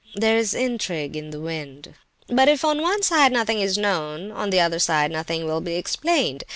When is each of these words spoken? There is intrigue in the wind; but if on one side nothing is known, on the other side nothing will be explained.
There 0.15 0.35
is 0.35 0.55
intrigue 0.55 1.15
in 1.15 1.29
the 1.29 1.39
wind; 1.39 1.93
but 2.27 2.47
if 2.49 2.65
on 2.65 2.81
one 2.81 3.03
side 3.03 3.31
nothing 3.31 3.59
is 3.61 3.77
known, 3.77 4.31
on 4.31 4.49
the 4.49 4.59
other 4.59 4.79
side 4.79 5.11
nothing 5.11 5.45
will 5.45 5.61
be 5.61 5.75
explained. 5.75 6.43